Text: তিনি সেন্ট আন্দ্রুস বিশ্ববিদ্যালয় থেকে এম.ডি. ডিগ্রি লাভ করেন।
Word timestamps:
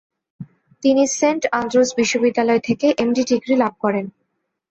তিনি 0.83 1.03
সেন্ট 1.11 1.43
আন্দ্রুস 1.59 1.89
বিশ্ববিদ্যালয় 1.97 2.61
থেকে 2.67 2.87
এম.ডি. 2.97 3.23
ডিগ্রি 3.31 3.53
লাভ 3.55 3.73
করেন। 3.83 4.05